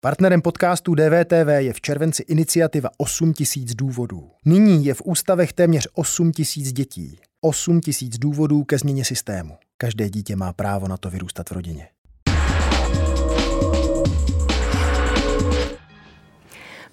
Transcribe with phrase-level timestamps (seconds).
[0.00, 4.30] Partnerem podcastu DVTV je v červenci iniciativa 8 tisíc důvodů.
[4.44, 7.20] Nyní je v ústavech téměř 8 tisíc dětí.
[7.40, 9.56] 8 tisíc důvodů ke změně systému.
[9.76, 11.88] Každé dítě má právo na to vyrůstat v rodině.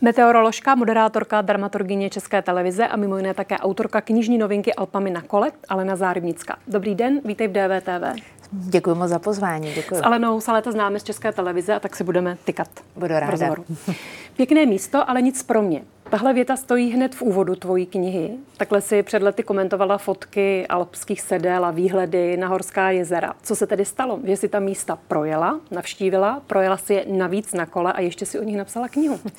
[0.02, 5.52] Meteoroložka, moderátorka, dramaturgině České televize a mimo jiné také autorka knižní novinky Alpami na kole,
[5.70, 6.58] Alena Zárybnická.
[6.68, 8.34] Dobrý den, vítej v DVTV.
[8.52, 9.73] Děkuji moc za pozvání.
[9.73, 9.96] Děkuji.
[9.96, 12.68] S Alenou se léta známe z České televize a tak si budeme tykat.
[12.95, 13.30] Budu ráda.
[13.30, 13.66] Rozhovoru.
[14.36, 15.81] Pěkné místo, ale nic pro mě.
[16.09, 18.31] Tahle věta stojí hned v úvodu tvojí knihy.
[18.58, 23.34] Takhle si před lety komentovala fotky alpských sedel a výhledy na horská jezera.
[23.44, 24.20] Co se tedy stalo?
[24.23, 28.40] Že si ta místa projela, navštívila, projela si je navíc na kole a ještě si
[28.40, 29.20] o nich napsala knihu.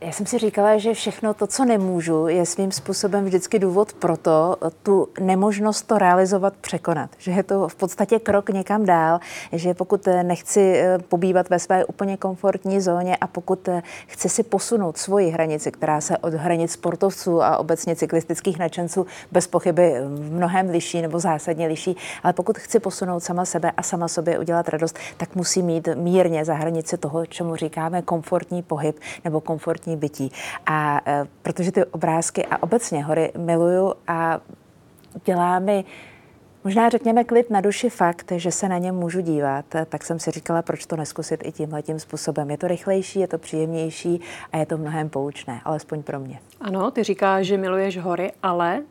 [0.00, 4.16] Já jsem si říkala, že všechno to, co nemůžu, je svým způsobem vždycky důvod pro
[4.16, 7.10] to, tu nemožnost to realizovat překonat.
[7.18, 9.20] Že je to v podstatě krok někam dál,
[9.52, 14.42] že pokud nechci eh, pobývat ve své úplně komfortní zóně a pokud eh, chci si
[14.42, 19.94] posunout svoji hranici, která se od hranic sportovců a obecně cyklistických nadšenců bez pochyby
[20.30, 24.68] mnohem liší nebo zásadně liší, ale pokud chci posunout sama sebe a sama sobě udělat
[24.68, 29.96] radost, tak musí mít mírně za hranici toho, čemu říkáme komfortní pohyb nebo komfortní komfortní
[29.96, 30.32] bytí.
[30.66, 34.40] A e, protože ty obrázky a obecně hory miluju a
[35.24, 35.84] dělá mi
[36.66, 40.30] Možná řekněme klid na duši fakt, že se na ně můžu dívat, tak jsem si
[40.30, 42.50] říkala, proč to neskusit i tímhle tím způsobem.
[42.50, 44.20] Je to rychlejší, je to příjemnější
[44.52, 46.38] a je to mnohem poučné, alespoň pro mě.
[46.60, 48.82] Ano, ty říkáš, že miluješ hory, ale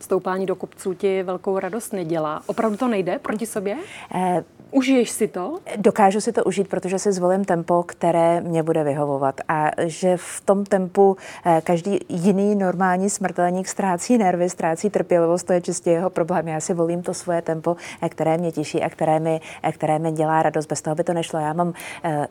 [0.00, 2.42] stoupání do kopců ti velkou radost nedělá.
[2.46, 3.76] Opravdu to nejde proti sobě?
[4.14, 5.58] Eh, Užiješ si to?
[5.76, 9.40] Dokážu si to užít, protože si zvolím tempo, které mě bude vyhovovat.
[9.48, 15.52] A že v tom tempu eh, každý jiný normální smrtelník ztrácí nervy, ztrácí trpělivost, to
[15.52, 16.48] je čistě jeho problém.
[16.48, 19.98] Já si volím to svoje tempo, eh, které mě těší a které mi, eh, které
[19.98, 20.66] mi dělá radost.
[20.66, 21.40] Bez toho by to nešlo.
[21.40, 21.72] Já mám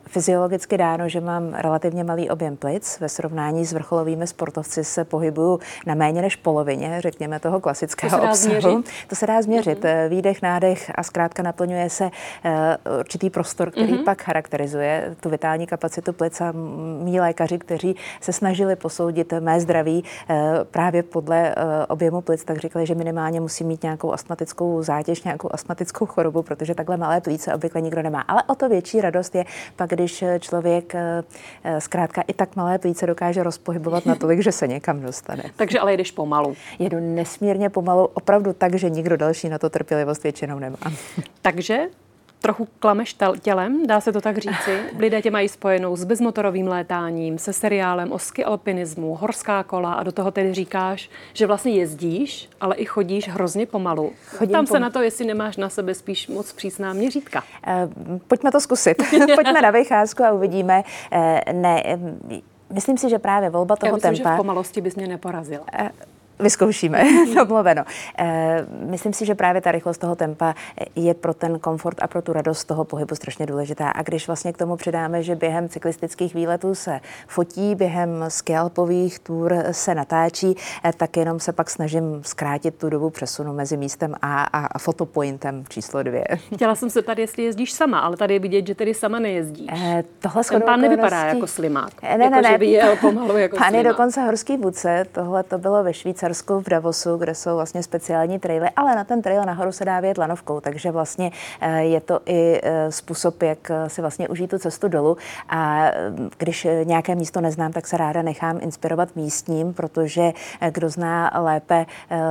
[0.06, 3.00] fyziologicky dáno, že mám relativně malý objem plic.
[3.00, 8.22] Ve srovnání s vrcholovými sportovci se pohybuju na méně než polovině, řekněme, toho klasického to
[8.22, 8.60] obsahu.
[8.60, 8.90] Změřit?
[9.08, 9.84] To se dá změřit.
[9.84, 10.08] Mm-hmm.
[10.08, 12.10] Výdech, nádech a zkrátka naplňuje se
[13.00, 14.04] určitý prostor, který mm-hmm.
[14.04, 16.52] pak charakterizuje tu vitální kapacitu plic a
[17.02, 20.34] mý lékaři, kteří se snažili posoudit mé zdraví eh,
[20.70, 25.48] právě podle eh, objemu plic, tak říkali, že minimálně musí mít nějakou astmatickou zátěž, nějakou
[25.52, 28.20] astmatickou chorobu, protože takhle malé plíce obvykle nikdo nemá.
[28.20, 29.44] Ale o to větší radost je
[29.76, 30.94] pak, když člověk
[31.78, 35.42] zkrátka i tak malé plíce dokáže rozpohybovat natolik, že se někam dostane.
[35.56, 36.54] Takže ale jedeš pomalu.
[36.78, 40.76] Jedu nesmírně pomalu, opravdu tak, že nikdo další na to trpělivost většinou nemá.
[41.42, 41.88] Takže
[42.42, 44.80] trochu klameš tělem, dá se to tak říci.
[44.98, 50.02] Lidé tě mají spojenou s bezmotorovým létáním, se seriálem o ski alpinismu, horská kola a
[50.02, 54.12] do toho tedy říkáš, že vlastně jezdíš, ale i chodíš hrozně pomalu.
[54.26, 57.42] Chodím Tam pom- se na to, jestli nemáš na sebe spíš moc přísná měřítka.
[57.66, 59.02] Uh, pojďme to zkusit.
[59.34, 60.82] pojďme na vycházku a uvidíme.
[61.12, 61.98] Uh, ne,
[62.72, 64.30] Myslím si, že právě volba toho Já myslím, tempa...
[64.30, 65.60] že v pomalosti bys mě neporazil.
[65.80, 65.88] Uh,
[66.38, 67.04] Vyzkoušíme,
[67.34, 67.84] domluveno.
[68.18, 70.54] E, myslím si, že právě ta rychlost toho tempa
[70.96, 73.88] je pro ten komfort a pro tu radost toho pohybu strašně důležitá.
[73.88, 79.64] A když vlastně k tomu přidáme, že během cyklistických výletů se fotí, během skialpových tour
[79.70, 84.44] se natáčí, e, tak jenom se pak snažím zkrátit tu dobu přesunu mezi místem A
[84.44, 86.24] a fotopointem číslo dvě.
[86.54, 89.70] Chtěla jsem se tady, jestli jezdíš sama, ale tady je vidět, že tedy sama nejezdíš.
[89.72, 92.02] E, tohle Ten pán nevypadá jako slimák.
[92.02, 92.52] Ne, ne, jako, ne.
[92.52, 93.84] Že by jel pomalu jako Pán slimák.
[93.84, 97.82] je dokonce horský vůdce, tohle to bylo ve Švýcarsku Švýcarsku v Davosu, kde jsou vlastně
[97.82, 102.00] speciální traily, ale na ten trail nahoru se dá vět lanovkou, takže vlastně eh, je
[102.00, 105.16] to i eh, způsob, jak eh, si vlastně užít tu cestu dolů.
[105.48, 105.90] A
[106.38, 110.32] když nějaké místo neznám, tak se ráda nechám inspirovat místním, protože
[110.70, 111.86] kdo zná lépe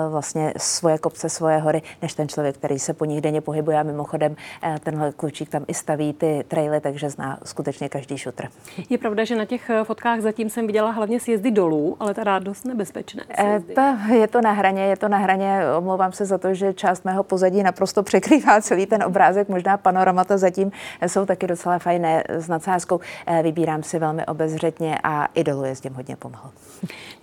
[0.09, 3.79] vlastně svoje kopce, svoje hory, než ten člověk, který se po nich denně pohybuje.
[3.79, 4.35] A mimochodem
[4.83, 8.47] tenhle klučík tam i staví ty traily, takže zná skutečně každý šutr.
[8.89, 12.65] Je pravda, že na těch fotkách zatím jsem viděla hlavně sjezdy dolů, ale teda dost
[12.65, 13.23] nebezpečné.
[13.35, 13.73] Sjezdy.
[13.73, 13.80] To
[14.13, 15.59] je to na hraně, je to na hraně.
[15.77, 19.49] Omlouvám se za to, že část mého pozadí naprosto překrývá celý ten obrázek.
[19.49, 20.71] Možná panoramata zatím
[21.07, 22.99] jsou taky docela fajné s nadsázkou.
[23.27, 26.49] Eh, vybírám si velmi obezřetně a i dolů jezdím hodně pomalu.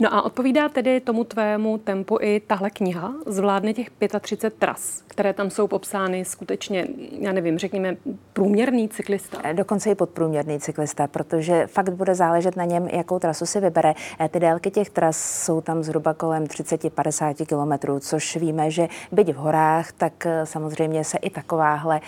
[0.01, 3.13] No a odpovídá tedy tomu tvému tempu i tahle kniha?
[3.27, 3.91] Zvládne těch
[4.21, 6.87] 35 tras, které tam jsou popsány skutečně,
[7.21, 7.97] já nevím, řekněme,
[8.33, 9.39] průměrný cyklista?
[9.45, 13.95] Eh, dokonce i podprůměrný cyklista, protože fakt bude záležet na něm, jakou trasu si vybere.
[14.21, 19.33] Eh, ty délky těch tras jsou tam zhruba kolem 30-50 kilometrů, což víme, že byť
[19.33, 22.01] v horách, tak samozřejmě se i takováhle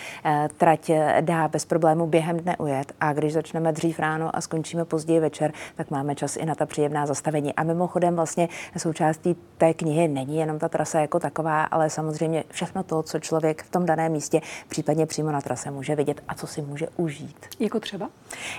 [0.57, 0.91] trať
[1.21, 2.93] dá bez problému během dne ujet.
[3.01, 6.65] A když začneme dřív ráno a skončíme později večer, tak máme čas i na ta
[6.65, 7.55] příjemná zastavení.
[7.55, 12.83] A mimochodem vlastně součástí té knihy není jenom ta trasa jako taková, ale samozřejmě všechno
[12.83, 16.47] to, co člověk v tom daném místě, případně přímo na trase může vidět a co
[16.47, 17.45] si může užít.
[17.59, 18.09] Jako třeba?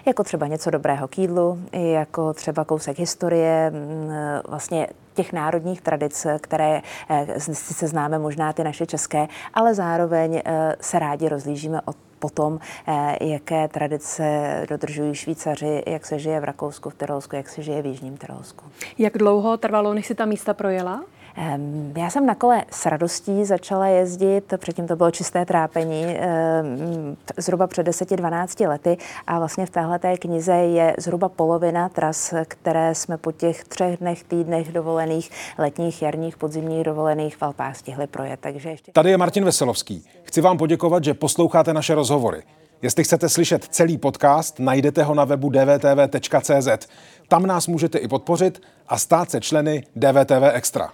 [0.06, 4.10] Jako třeba něco dobrého k jídlu, jako třeba kousek historie, mm,
[4.48, 10.76] vlastně těch národních tradic, které eh, sice známe možná ty naše české, ale zároveň eh,
[10.80, 14.24] se rádi rozlížíme od potom, eh, jaké tradice
[14.68, 18.64] dodržují Švýcaři, jak se žije v Rakousku, v Tyrolsku, jak se žije v Jižním Tyrolsku.
[18.98, 21.02] Jak dlouho trvalo, než si ta místa projela?
[21.96, 26.04] Já jsem na kole s radostí začala jezdit, předtím to bylo čisté trápení,
[27.36, 28.96] zhruba před 10-12 lety
[29.26, 33.96] a vlastně v téhle té knize je zhruba polovina tras, které jsme po těch třech
[33.96, 38.40] dnech, týdnech dovolených, letních, jarních, podzimních dovolených v Alpách stihli projet.
[38.40, 38.92] Takže ještě...
[38.92, 40.04] Tady je Martin Veselovský.
[40.22, 42.42] Chci vám poděkovat, že posloucháte naše rozhovory.
[42.82, 46.88] Jestli chcete slyšet celý podcast, najdete ho na webu dvtv.cz.
[47.28, 50.92] Tam nás můžete i podpořit a stát se členy DVTV Extra.